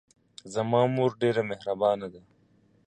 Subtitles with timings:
[0.53, 2.21] زما مور ډېره محربانه ده